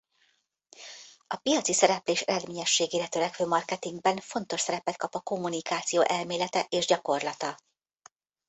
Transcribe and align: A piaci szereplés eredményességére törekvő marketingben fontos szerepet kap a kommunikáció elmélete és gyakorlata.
A 1.27 1.35
piaci 1.41 1.73
szereplés 1.73 2.21
eredményességére 2.21 3.07
törekvő 3.07 3.45
marketingben 3.45 4.17
fontos 4.17 4.59
szerepet 4.59 4.95
kap 4.97 5.15
a 5.15 5.19
kommunikáció 5.19 6.01
elmélete 6.01 6.65
és 6.69 6.85
gyakorlata. 6.85 7.57